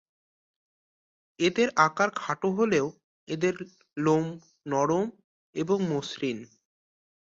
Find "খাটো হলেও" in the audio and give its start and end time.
2.15-2.87